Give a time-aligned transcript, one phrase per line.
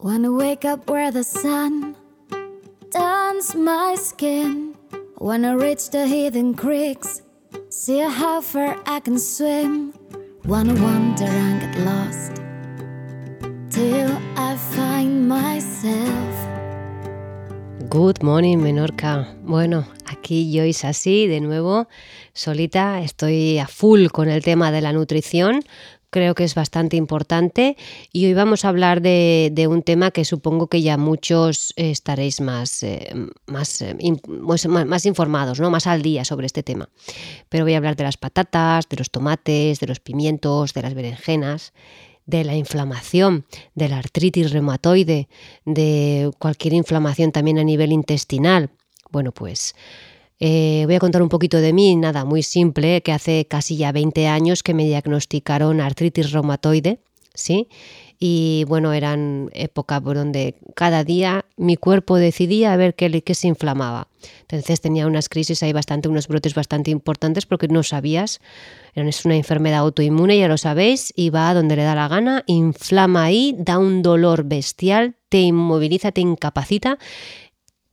[0.00, 1.96] Wanna wake up where the sun
[2.92, 4.76] turns my skin.
[5.18, 7.22] Wanna reach the hidden creeks,
[7.68, 9.92] see how far I can swim.
[10.44, 12.36] Wanna wander and get lost
[13.70, 16.46] till I find myself.
[17.90, 19.34] Good morning, Menorca.
[19.42, 21.88] Bueno, aquí Joyce así, de nuevo,
[22.34, 23.00] solita.
[23.00, 25.64] Estoy a full con el tema de la nutrición.
[26.10, 27.76] Creo que es bastante importante
[28.12, 32.82] y hoy vamos a hablar de, un tema que supongo que ya muchos estaréis más,
[32.82, 33.14] eh,
[33.46, 33.94] más, eh,
[34.46, 35.70] pues, más informados, ¿no?
[35.70, 36.88] más al día sobre este tema.
[37.50, 40.94] Pero voy a hablar de las patatas, de los tomates, de los pimientos, de las
[40.94, 41.74] berenjenas
[42.24, 45.28] de la inflamación, de la artritis reumatoide,
[45.64, 48.70] de cualquier inflamación también a nivel intestinal.
[49.10, 49.74] Bueno, pues
[50.40, 53.92] eh, voy a contar un poquito de mí, nada, muy simple, que hace casi ya
[53.92, 57.00] 20 años que me diagnosticaron artritis reumatoide,
[57.34, 57.68] ¿sí?
[58.20, 63.34] Y bueno, eran épocas por donde cada día mi cuerpo decidía a ver qué, qué
[63.34, 64.08] se inflamaba.
[64.40, 68.40] Entonces tenía unas crisis ahí bastante, unos brotes bastante importantes porque no sabías.
[68.94, 72.42] Es una enfermedad autoinmune, ya lo sabéis, y va a donde le da la gana,
[72.46, 76.98] inflama ahí, da un dolor bestial, te inmoviliza, te incapacita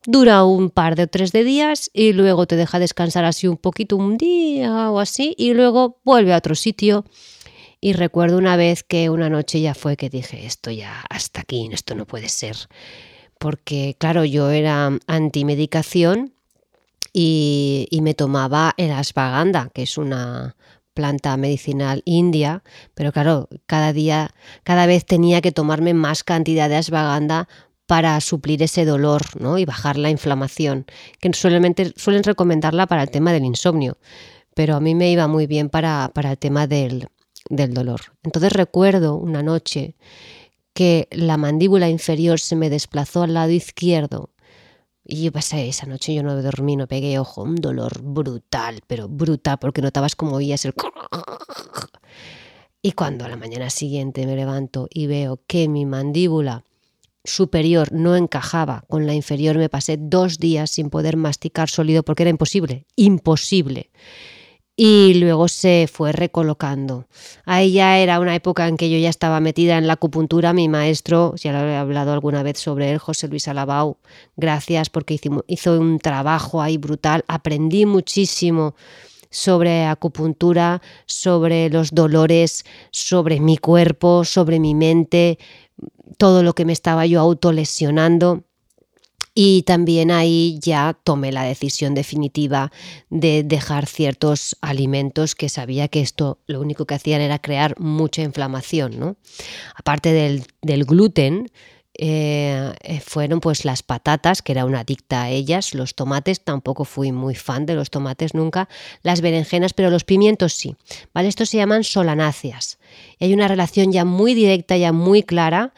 [0.06, 3.56] dura un par de o tres de días y luego te deja descansar así un
[3.56, 7.04] poquito un día o así y luego vuelve a otro sitio
[7.80, 11.68] y recuerdo una vez que una noche ya fue que dije, esto ya hasta aquí,
[11.72, 12.56] esto no puede ser.
[13.38, 16.32] Porque claro, yo era antimedicación
[17.12, 20.56] y, y me tomaba el asvaganda, que es una
[20.94, 22.62] planta medicinal india,
[22.94, 24.34] pero claro, cada día,
[24.64, 27.48] cada vez tenía que tomarme más cantidad de asvaganda
[27.86, 29.58] para suplir ese dolor ¿no?
[29.58, 30.86] y bajar la inflamación,
[31.20, 33.96] que solamente suelen recomendarla para el tema del insomnio,
[34.54, 37.08] pero a mí me iba muy bien para, para el tema del,
[37.48, 38.00] del dolor.
[38.22, 39.94] Entonces recuerdo una noche
[40.74, 44.30] que la mandíbula inferior se me desplazó al lado izquierdo
[45.04, 49.58] y pasé esa noche, yo no dormí, no pegué ojo, un dolor brutal, pero brutal,
[49.58, 50.74] porque notabas como oías el...
[52.82, 56.64] Y cuando a la mañana siguiente me levanto y veo que mi mandíbula
[57.26, 62.22] superior no encajaba con la inferior, me pasé dos días sin poder masticar sólido porque
[62.22, 63.90] era imposible, imposible
[64.76, 67.06] y luego se fue recolocando.
[67.46, 70.52] Ahí ya era una época en que yo ya estaba metida en la acupuntura.
[70.52, 73.96] Mi maestro, ya lo he hablado alguna vez sobre él, José Luis Alabau,
[74.36, 77.24] gracias porque hizo un trabajo ahí brutal.
[77.26, 78.74] Aprendí muchísimo
[79.30, 85.38] sobre acupuntura, sobre los dolores, sobre mi cuerpo, sobre mi mente,
[86.18, 88.44] todo lo que me estaba yo autolesionando.
[89.38, 92.72] Y también ahí ya tomé la decisión definitiva
[93.10, 98.22] de dejar ciertos alimentos que sabía que esto lo único que hacían era crear mucha
[98.22, 98.98] inflamación.
[98.98, 99.16] ¿no?
[99.74, 101.50] Aparte del, gluten,
[101.98, 106.84] eh, eh, fueron pues las patatas, que era una adicta a ellas, los tomates, tampoco
[106.84, 108.68] fui muy fan de los tomates nunca,
[109.02, 110.76] las berenjenas, pero los pimientos sí.
[111.12, 111.28] ¿vale?
[111.28, 112.78] Estos se llaman solanáceas.
[113.18, 115.72] Y hay una relación ya muy directa, ya muy clara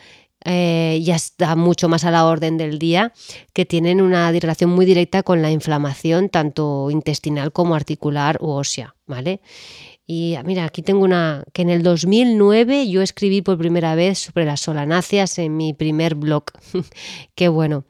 [0.44, 3.12] eh, ya está mucho más a la orden del día,
[3.52, 8.94] que tienen una relación muy directa con la inflamación, tanto intestinal como articular u ósea,
[9.06, 9.40] ¿vale?
[10.10, 14.18] Y ah, mira, aquí tengo una que en el 2009 yo escribí por primera vez
[14.18, 16.44] sobre las solanáceas en mi primer blog.
[17.34, 17.84] Qué bueno.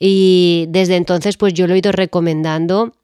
[0.00, 2.94] Y desde entonces pues yo lo he ido recomendando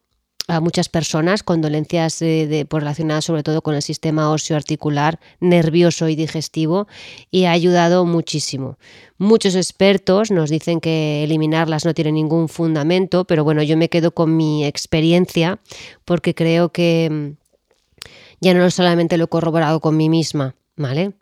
[0.47, 6.09] a muchas personas con dolencias de, relacionadas sobre todo con el sistema óseo articular, nervioso
[6.09, 6.87] y digestivo
[7.29, 8.79] y ha ayudado muchísimo.
[9.19, 14.09] Muchos expertos nos dicen que eliminarlas no tiene ningún fundamento, pero bueno, yo me quedo
[14.09, 15.59] con mi experiencia
[16.03, 17.48] porque creo que mm,
[18.41, 21.13] ya no solamente lo he corroborado con mí misma, ¿vale?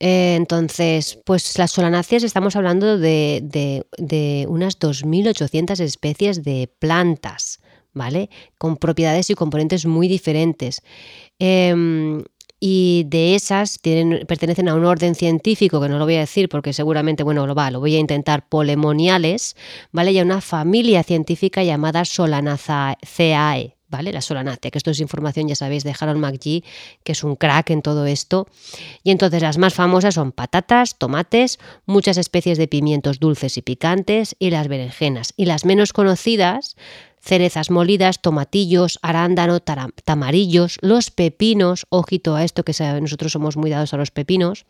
[0.00, 7.60] Eh, entonces, pues las solanáceas estamos hablando de, de, de unas 2.800 especies de plantas
[7.98, 8.30] ¿vale?
[8.56, 10.82] Con propiedades y componentes muy diferentes.
[11.38, 12.24] Em,
[12.60, 16.48] y de esas tienen, pertenecen a un orden científico, que no lo voy a decir
[16.48, 19.56] porque seguramente, bueno, lo va, lo voy a intentar, polemoniales,
[19.92, 20.12] ¿vale?
[20.12, 24.12] Y a una familia científica llamada Solanaceae, ¿vale?
[24.12, 26.64] La solanácea, que esto es información, ya sabéis, de Harold McGee,
[27.04, 28.46] que es un crack en todo esto.
[29.02, 34.36] Y entonces las más famosas son patatas, tomates, muchas especies de pimientos dulces y picantes
[34.38, 35.32] y las berenjenas.
[35.36, 36.76] Y las menos conocidas
[37.20, 43.92] cerezas molidas, tomatillos, arándano, tamarillos, los pepinos, ojito a esto que nosotros somos muy dados
[43.92, 44.66] a los pepinos,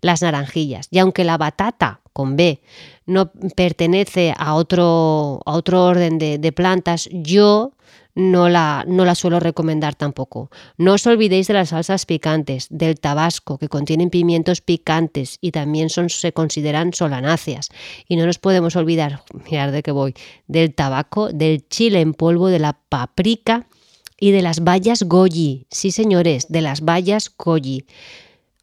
[0.00, 0.88] las naranjillas.
[0.90, 2.60] Y aunque la batata con B
[3.06, 7.72] no pertenece a otro, a otro orden de, plantas, yo
[8.16, 10.50] no la, no la suelo recomendar tampoco.
[10.76, 15.90] No os olvidéis de las salsas picantes, del tabasco, que contienen pimientos picantes y también
[15.90, 17.68] son, se consideran solanáceas.
[18.08, 20.14] Y no nos podemos olvidar, mirad de qué voy,
[20.48, 23.68] del tabaco, del chile en polvo, de la paprika
[24.18, 25.68] y de las bayas goji.
[25.70, 27.86] Sí, señores, de las bayas goji.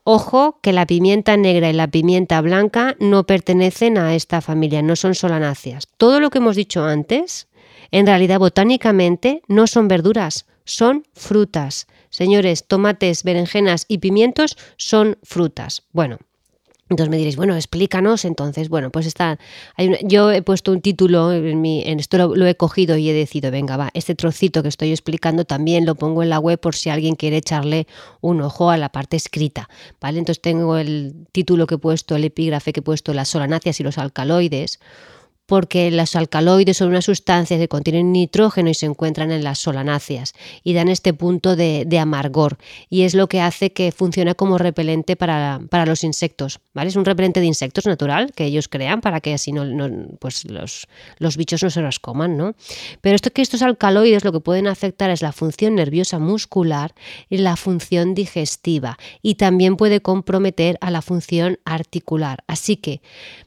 [0.05, 4.95] Ojo que la pimienta negra y la pimienta blanca no pertenecen a esta familia, no
[4.95, 5.87] son solanáceas.
[5.97, 7.47] Todo lo que hemos dicho antes
[7.91, 11.87] en realidad, botánicamente no son verduras, son frutas.
[12.09, 15.83] Señores, tomates, berenjenas y pimientos son frutas.
[15.91, 16.17] Bueno,
[16.87, 18.69] entonces me diréis, bueno, explícanos entonces.
[18.69, 19.39] Bueno, pues está,
[19.75, 23.13] hay yo he puesto un título, en, mi, en esto lo, he cogido y he
[23.13, 26.75] decidido, venga, va, este trocito que estoy explicando también lo pongo en la web por
[26.75, 27.87] si alguien quiere echarle
[28.21, 29.67] un ojo a la parte escrita,
[29.99, 30.19] ¿vale?
[30.19, 33.83] Entonces tengo el título que he puesto, el epígrafe que he puesto, las solanáceas y
[33.83, 34.79] los alcaloides,
[35.45, 40.33] porque los alcaloides son unas sustancias que contienen nitrógeno y se encuentran en las solanáceas
[40.63, 42.57] y dan este punto de, amargor
[42.89, 46.59] y es lo que hace que funcione como repelente para, los insectos.
[46.73, 46.89] ¿vale?
[46.89, 49.63] Es un repelente de insectos natural que ellos crean para que así no,
[50.19, 50.87] pues los,
[51.19, 52.37] los, bichos no se los coman.
[52.37, 52.55] ¿no?
[53.01, 56.95] Pero esto que estos alcaloides lo que pueden afectar es la función nerviosa muscular
[57.29, 62.43] y la función digestiva y también puede comprometer a la función articular.
[62.47, 63.01] Así que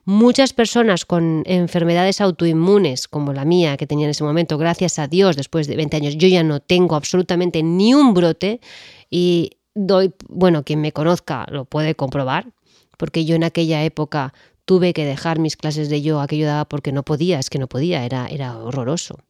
[0.04, 4.98] muchas personas con enfermedades enfermedades autoinmunes como la mía que tenía en ese momento, gracias
[4.98, 8.60] a Dios, después de 20 años, yo ya no tengo absolutamente ni un brote
[9.08, 12.52] y doy, bueno, quien me conozca lo puede comprobar,
[12.98, 14.34] porque yo en aquella época
[14.66, 17.58] tuve que dejar mis clases de yoga que yo daba porque no podía, es que
[17.58, 19.20] no podía, era, era horroroso.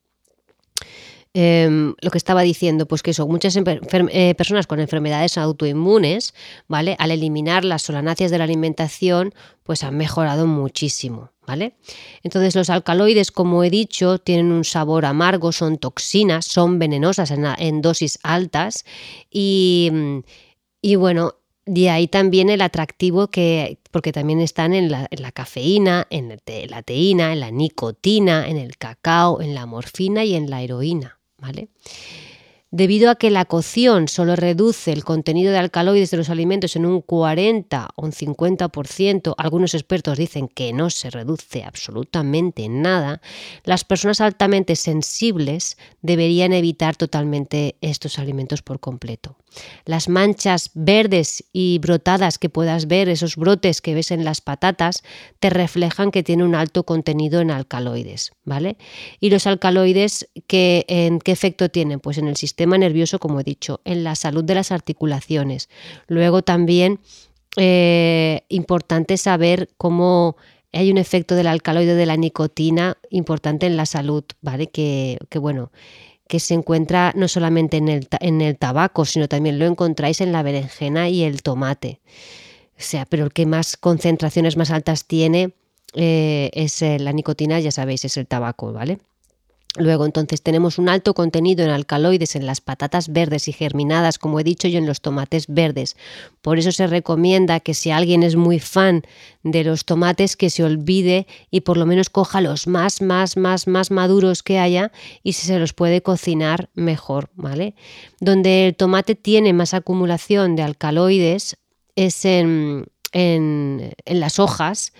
[1.40, 6.35] Em, lo que estaba diciendo, pues que son muchas eh, personas con enfermedades autoinmunes,
[6.67, 6.96] ¿vale?
[6.99, 9.32] Al eliminar las solanáceas de la alimentación,
[9.62, 11.76] pues han mejorado muchísimo, ¿vale?
[12.25, 17.82] Entonces los alcaloides, como he dicho, tienen un sabor amargo, son toxinas, son venenosas en,
[17.82, 18.85] dosis altas
[19.31, 19.93] y,
[20.96, 21.37] bueno,
[21.67, 26.31] de ahí también el atractivo que, porque también están en la, cafeína, en
[26.69, 31.17] la teína, en la nicotina, en el cacao, en la morfina y en la heroína.
[31.38, 31.69] ¿Vale?
[32.70, 36.84] Debido a que la cocción solo reduce el contenido de alcaloides de los alimentos en
[36.84, 43.22] un 40 o un 50%, algunos expertos dicen que no se reduce absolutamente nada,
[43.64, 49.38] las personas altamente sensibles deberían evitar totalmente estos alimentos por completo.
[49.86, 55.02] Las manchas verdes y brotadas que puedas ver, esos brotes que ves en las patatas,
[55.40, 58.76] te reflejan que tiene un alto contenido en alcaloides, ¿vale?
[59.20, 61.98] Y los alcaloides, ¿en qué efecto tienen?
[61.98, 65.69] Pues en el sistema nervioso, como he dicho, en la salud de las articulaciones.
[66.06, 67.00] Luego también,
[67.56, 70.37] eh, importante saber cómo
[70.72, 74.69] hay un efecto del alcaloide de la nicotina importante en la salud, ¿vale?
[74.69, 75.72] Que, que bueno,
[76.28, 80.31] que se encuentra no solamente en el, en el tabaco, sino también lo encontráis en
[80.31, 82.00] la berenjena y el tomate.
[82.78, 85.52] O sea, pero el que más concentraciones más altas tiene
[85.94, 88.99] eh, es eh, la nicotina, ya sabéis, es el tabaco, ¿vale?
[89.76, 94.40] Luego entonces tenemos un alto contenido en alcaloides en las patatas verdes y germinadas, como
[94.40, 95.96] he dicho yo, en los tomates verdes.
[96.40, 99.02] Por eso se recomienda que si alguien es muy fan
[99.42, 103.68] de los tomates, que se olvide y por lo menos coja los más, más, más,
[103.68, 104.90] más maduros que haya
[105.22, 107.74] y se los puede cocinar mejor, ¿vale?
[108.20, 111.58] Donde el tomate tiene más acumulación de alcaloides
[111.94, 114.92] es en, en, en las hojas,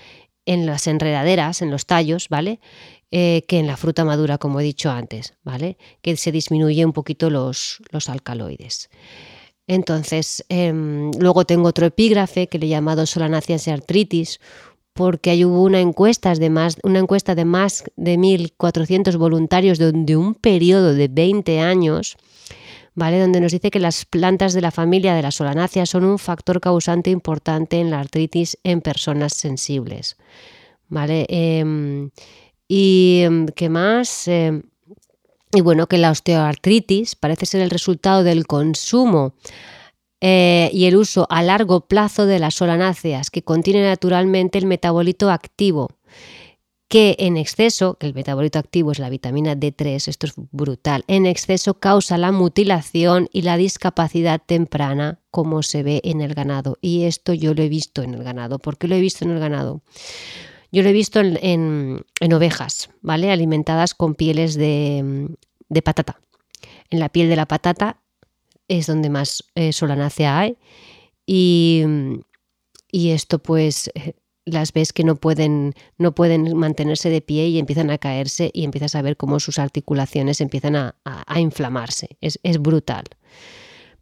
[0.45, 2.61] en las enredaderas, en los tallos, ¿vale?
[3.11, 5.79] Eh, que en la fruta madura, como he dicho antes, ¿vale?
[6.03, 8.91] Que se disminuye un poquito los, los alcaloides.
[9.67, 14.41] Entonces, em, luego tengo otro epígrafe que le he llamado Solanáceas y artritis,
[14.93, 20.17] porque hay hubo una encuesta de más, una encuesta de más de 1.400 voluntarios de,
[20.17, 22.17] un periodo de 20 años,
[22.95, 23.21] ¿vale?
[23.21, 26.61] donde nos dice que las plantas de la familia de las solanáceas son un factor
[26.61, 30.17] causante importante en la artritis en personas sensibles.
[30.89, 31.27] ¿vale?
[31.29, 32.11] Em,
[32.69, 34.29] y em, qué más.
[34.29, 34.63] Em,
[35.53, 39.35] y bueno, que la osteoartritis parece ser el resultado del consumo
[40.21, 45.31] eh, y el uso a largo plazo de las solanáceas, que contiene naturalmente el metabolito
[45.31, 45.89] activo,
[46.89, 51.25] que en exceso, que el metabolito activo es la vitamina D3, esto es brutal, en
[51.25, 56.79] exceso causa la mutilación y la discapacidad temprana, como se ve en el ganado.
[56.83, 58.59] Y esto yo lo he visto en el ganado.
[58.59, 59.83] ¿Por qué lo he visto en el ganado?
[60.71, 63.31] Yo lo he visto en, ovejas, ¿vale?
[63.31, 65.29] Alimentadas con pieles de,
[65.83, 66.21] patata.
[66.91, 68.01] En la piel de la patata
[68.69, 70.59] es donde más eh, solanácea hay
[71.25, 71.85] y,
[72.93, 73.91] esto pues
[74.45, 78.65] las ves que no pueden, no pueden mantenerse de pie y empiezan a caerse y
[78.65, 80.95] empiezas a ver cómo sus articulaciones empiezan a,
[81.37, 82.17] inflamarse.
[82.21, 83.05] Es, es, brutal.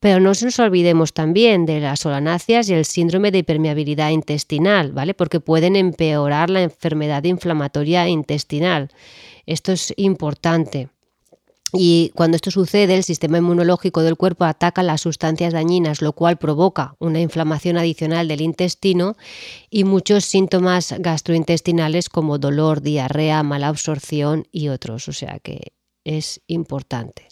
[0.01, 5.15] Pero no nos olvidemos también de las solanáceas y el síndrome de hipermeabilidad intestinal, ¿vale?
[5.15, 8.91] Porque pueden empeorar la enfermedad inflamatoria intestinal.
[9.47, 10.89] Esto es importante.
[11.73, 16.37] Y cuando esto sucede, el sistema inmunológico del cuerpo ataca las sustancias dañinas, lo cual
[16.37, 19.17] provoca una inflamación adicional del intestino
[19.69, 25.09] y muchos síntomas gastrointestinales como dolor, diarrea, mala absorción y otros.
[25.09, 25.73] O sea que
[26.05, 27.29] es importante.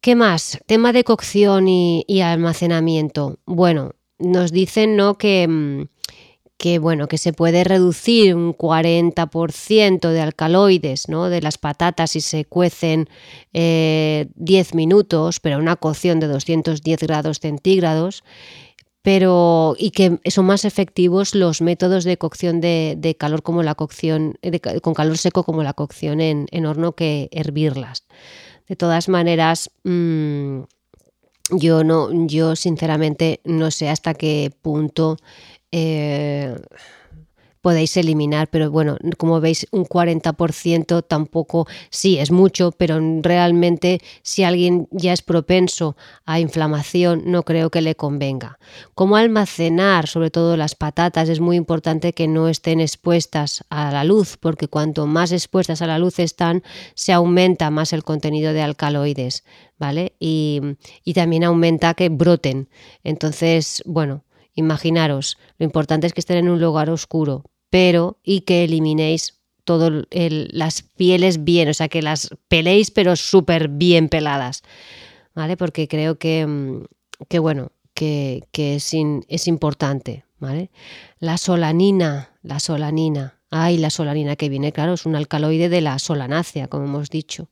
[0.00, 0.58] ¿Qué más?
[0.66, 3.38] Tema de cocción y, almacenamiento.
[3.44, 5.18] Bueno, nos dicen ¿no?
[5.18, 5.88] que mm,
[6.80, 11.28] bueno, que se puede reducir un 40% de alcaloides ¿no?
[11.28, 13.08] de las patatas si se cuecen
[13.52, 14.26] 10 eh,
[14.74, 18.24] minutos, pero una cocción de 210 grados centígrados.
[19.02, 24.38] Pero, y que son más efectivos los métodos de cocción de, calor como la cocción,
[24.82, 28.04] con calor seco como la cocción en, horno que hervirlas.
[28.70, 30.60] De todas maneras, mm,
[31.50, 35.16] yo no, yo sinceramente no sé hasta qué punto
[35.72, 36.54] eh,
[37.60, 44.44] podéis eliminar, pero bueno, como veis, un 40% tampoco, sí, es mucho, pero realmente si
[44.44, 48.58] alguien ya es propenso a inflamación, no creo que le convenga.
[48.94, 54.04] Como almacenar, sobre todo las patatas, es muy importante que no estén expuestas a la
[54.04, 56.62] luz, porque cuanto más expuestas a la luz están,
[56.94, 59.44] se aumenta más el contenido de alcaloides,
[59.78, 60.14] ¿vale?
[60.18, 60.60] Y,
[61.04, 62.68] y también aumenta que broten.
[63.04, 64.24] Entonces, bueno,
[64.54, 70.04] Imaginaros, lo importante es que estén en un lugar oscuro, pero y que eliminéis todas
[70.10, 74.62] las pieles bien, o sea, que las peléis pero súper bien peladas,
[75.34, 75.56] ¿vale?
[75.56, 76.84] Porque creo que, mm,
[77.28, 78.92] que bueno, que, es,
[79.28, 80.70] es, importante, ¿vale?
[81.18, 85.98] La solanina, la solanina, ay, la solanina que viene, claro, es un alcaloide de la
[85.98, 87.48] solanácea, como hemos dicho,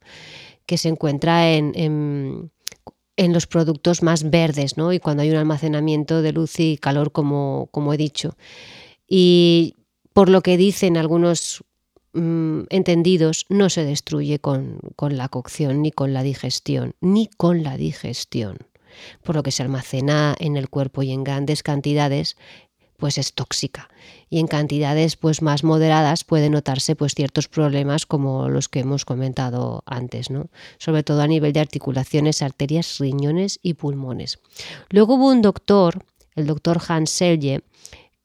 [0.65, 2.51] que se encuentra en
[3.19, 4.93] en los productos más verdes, ¿no?
[4.93, 8.37] Y cuando hay un almacenamiento de luz y calor, como, como he dicho.
[9.09, 9.75] Y
[10.19, 11.63] por lo que dicen algunos
[12.11, 17.63] mm, entendidos, no se destruye con, con la cocción, ni con la digestión, ni con
[17.63, 18.57] la digestión.
[19.23, 22.35] Por lo que se almacena en el cuerpo y en grandes cantidades,
[22.97, 23.87] pues es tóxica
[24.29, 29.05] y en cantidades pues más moderadas puede notarse pues ciertos problemas como los que hemos
[29.05, 30.49] comentado antes, ¿no?
[30.79, 34.39] Sobre todo a nivel de articulaciones, arterias, riñones y pulmones.
[34.89, 36.03] Luego hubo un doctor,
[36.35, 37.63] el doctor Hans Selye,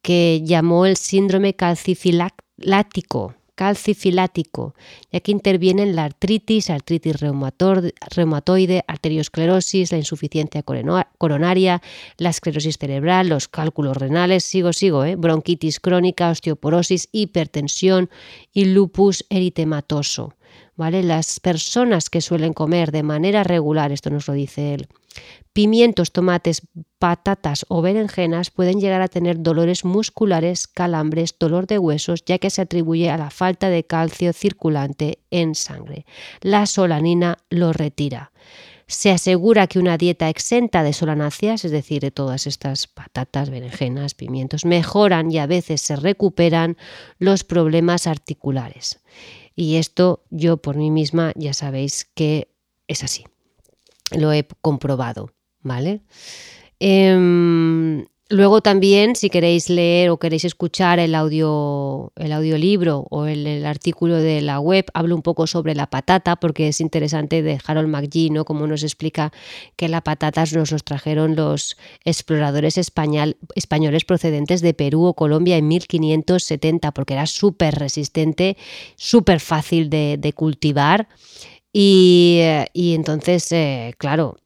[0.05, 4.75] que llamó el síndrome calcifilático calcifilático,
[5.13, 11.81] ya que intervienen la artritis, artritis reumatoide, arteriosclerosis, la insuficiencia coronaria,
[12.19, 15.17] la esclerosis cerebral, los cálculos renales, sigo, sigo, ¿eh?
[15.17, 18.11] bronquitis crónica, osteoporosis, hipertensión
[18.53, 20.35] y lupus eritematoso.
[20.77, 21.03] ¿Vale?
[21.03, 24.89] Las personas que suelen comer de manera regular, esto nos lo dice él,
[25.53, 26.63] Pimientos, tomates,
[26.99, 32.51] patatas o berenjenas pueden llegar a tener dolores musculares, calambres, dolor de huesos, ya que
[32.51, 36.07] se atribuye a la falta de calcio circulante en sangre.
[36.41, 38.33] La solanina lo retira.
[38.89, 44.15] Se asegura que una dieta exenta de solanáceas, es decir, de todas estas patatas, berenjenas,
[44.15, 46.77] pimientos, mejoran y a veces se recuperan
[47.19, 49.01] los problemas articulares.
[49.57, 52.49] Y esto yo por mí misma ya sabéis que
[52.89, 53.25] es así
[54.11, 55.31] lo he comprobado,
[55.61, 56.03] ¿vale?
[56.79, 63.65] Em, luego también, si queréis leer o queréis escuchar el, audio, el audiolibro o el,
[63.65, 67.89] artículo de la web, hablo un poco sobre la patata, porque es interesante de Harold
[67.89, 68.45] McGee, ¿no?
[68.45, 69.33] Como nos explica
[69.77, 75.57] que la patata nos los trajeron los exploradores español, españoles procedentes de Perú o Colombia
[75.57, 78.57] en 1570, porque era súper resistente,
[78.97, 81.09] súper fácil de, cultivar
[81.73, 82.41] y,
[82.75, 84.37] entonces, eh, claro,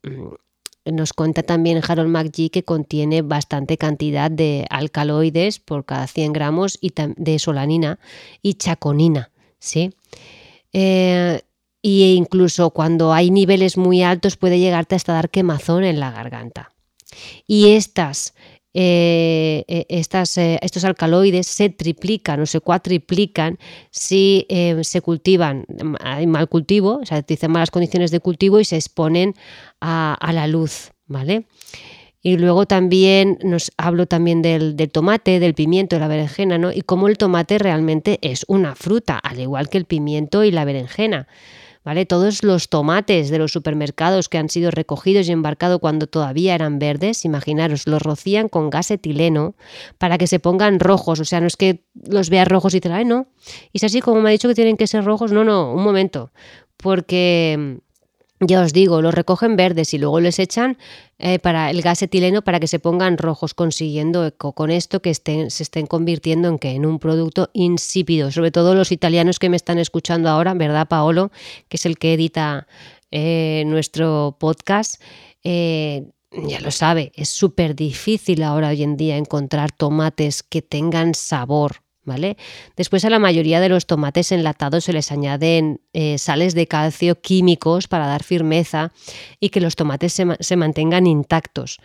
[0.92, 6.78] nos cuenta también Harold McGee que contiene bastante cantidad de alcaloides por cada 100 gramos
[6.80, 7.98] y de solanina
[8.42, 9.94] y chaconina, ¿sí?
[10.72, 11.42] Eh,
[11.82, 16.72] y incluso cuando hay niveles muy altos puede llegarte hasta dar quemazón en la garganta.
[17.46, 18.34] Y estas
[18.80, 23.58] eh, eh, eh, estos alcaloides se triplican o se cuatriplican
[23.90, 24.46] si
[24.82, 25.66] se cultivan,
[25.98, 29.34] hay mal cultivo, o sea, dicen malas condiciones de cultivo y se exponen
[29.80, 31.46] a, la luz, ¿vale?
[32.22, 36.70] Y luego también nos hablo también del, del, tomate, del pimiento, de la berenjena, ¿no?
[36.70, 40.64] Y cómo el tomate realmente es una fruta, al igual que el pimiento y la
[40.64, 41.26] berenjena.
[41.88, 42.04] ¿Vale?
[42.04, 46.78] Todos los tomates de los supermercados que han sido recogidos y embarcados cuando todavía eran
[46.78, 49.54] verdes, imaginaros, los rocían con gas etileno
[49.96, 52.90] para que se pongan rojos, o sea, no es que los veas rojos y te
[52.90, 53.28] la, no.
[53.72, 55.82] Y es así como me ha dicho que tienen que ser rojos, no, no, un
[55.82, 56.30] momento,
[56.76, 57.78] porque
[58.40, 60.78] ya os digo, los recogen verdes y luego les echan
[61.18, 65.50] eh, para el gas etileno para que se pongan rojos, consiguiendo con esto que estén,
[65.50, 68.30] se estén convirtiendo en, en un producto insípido.
[68.30, 71.30] Sobre todo los italianos que me están escuchando ahora, ¿verdad, Paolo?
[71.68, 72.68] Que es el que edita
[73.10, 75.02] eh, nuestro podcast.
[75.42, 81.14] Eh, ya lo sabe, es súper difícil ahora hoy en día encontrar tomates que tengan
[81.14, 81.76] sabor,
[82.76, 87.20] Después a la mayoría de los tomates enlatados se les añaden eh, sales de calcio
[87.20, 88.92] químicos para dar firmeza
[89.40, 91.78] y que los tomates se, mantengan intactos.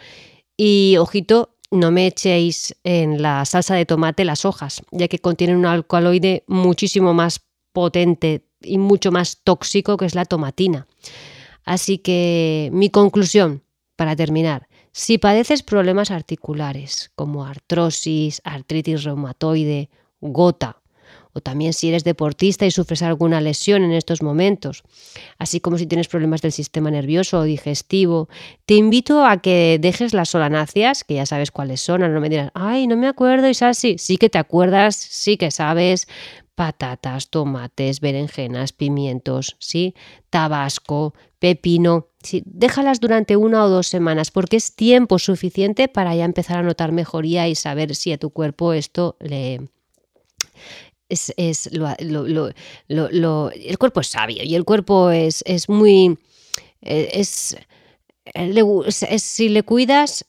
[0.57, 5.57] Y ojito, no me echéis en la salsa de tomate las hojas, ya que contienen
[5.57, 10.87] un alcaloide muchísimo más potente y mucho más tóxico que es la tomatina.
[11.65, 13.63] Así que mi conclusión,
[13.95, 19.89] para terminar, si padeces problemas articulares como artrosis, artritis reumatoide
[20.31, 20.83] gota,
[21.33, 24.83] o también si eres deportista y sufres alguna lesión en estos momentos,
[25.39, 28.29] así como si tienes problemas del sistema nervioso o digestivo,
[28.65, 32.51] te invito a que dejes las solanáceas, que ya sabes cuáles son, no me dirás,
[32.53, 36.07] ay, no me acuerdo, y así, sí que te acuerdas, sí que sabes,
[36.55, 39.95] patatas, tomates, berenjenas, pimientos, ¿sí?
[40.29, 42.09] Tabasco, pepino.
[42.21, 46.63] Sí, déjalas durante una o dos semanas porque es tiempo suficiente para ya empezar a
[46.63, 49.67] notar mejoría y saber si a tu cuerpo esto le,
[51.09, 51.33] es,
[51.67, 51.77] el
[53.77, 56.17] cuerpo es sabio y el cuerpo es, es muy...
[56.81, 57.57] Eh, es,
[59.17, 60.25] si le cuidas,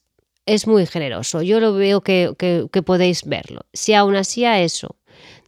[0.47, 1.43] es muy generoso.
[1.43, 3.63] Yo lo veo que, que, podéis verlo.
[3.73, 4.97] Si aún así a eso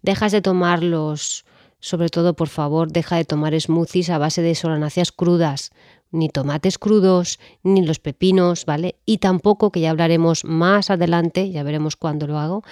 [0.02, 1.44] dejas de tomarlos,
[1.80, 5.70] sobre todo por favor, deja de tomar smoothies a base de solanáceas crudas,
[6.10, 8.96] ni tomates crudos, ni los pepinos, ¿vale?
[9.04, 12.62] Y tampoco, que ya hablaremos más adelante, ya veremos cuándo lo hago,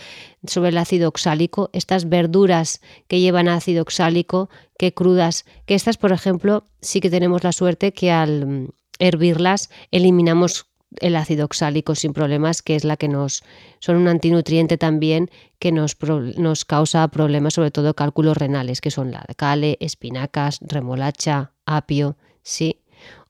[0.46, 4.48] sobre el ácido oxálico, estas verduras que llevan ácido oxálico,
[4.78, 9.70] que crudas, que estas, por ejemplo, sí que tenemos la suerte que al mm, hervirlas
[9.90, 10.66] eliminamos
[11.00, 13.42] el ácido oxálico sin problemas, que es la que nos
[13.80, 15.96] son un antinutriente también que nos,
[16.36, 22.80] nos causa problemas, sobre todo cálculos renales, que son la cale, espinacas, remolacha, apio, sí,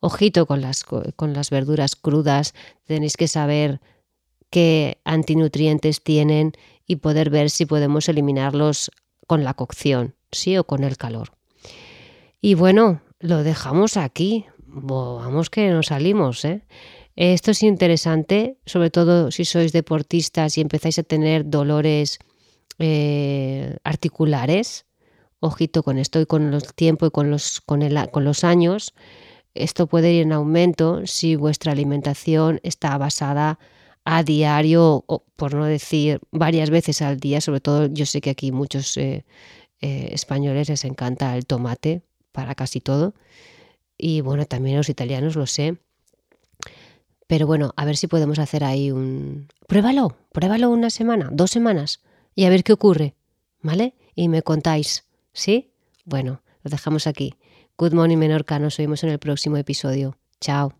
[0.06, 2.52] Ojito con las, con las verduras crudas,
[2.84, 3.80] tenéis que saber
[4.50, 6.52] qué antinutrientes tienen
[6.86, 8.90] y poder ver si podemos eliminarlos
[9.26, 11.32] con la cocción, sí o con el calor.
[12.42, 14.44] Y bueno, lo dejamos aquí.
[14.66, 16.66] Vamos que nos salimos, ¿eh?
[17.16, 22.18] Esto es interesante, sobre todo si sois deportistas y empezáis a tener dolores
[22.78, 24.84] eh, articulares.
[25.40, 28.92] Ojito con esto y con el tiempo y con los, con, el, con los años.
[29.54, 33.58] Esto puede ir en aumento si vuestra alimentación está basada
[34.04, 38.30] a diario, o por no decir varias veces al día, sobre todo yo sé que
[38.30, 39.24] aquí muchos eh,
[39.80, 43.14] eh, españoles les encanta el tomate para casi todo,
[43.96, 45.78] y bueno, también los italianos lo sé.
[47.26, 49.48] Pero bueno, a ver si podemos hacer ahí un...
[49.66, 52.02] Pruébalo, pruébalo una semana, dos semanas,
[52.34, 53.14] y a ver qué ocurre,
[53.62, 53.94] ¿vale?
[54.14, 55.72] Y me contáis, ¿sí?
[56.04, 57.34] Bueno, lo dejamos aquí.
[57.76, 60.16] Good Morning Menorca, nos vemos en el próximo episodio.
[60.40, 60.74] Chao.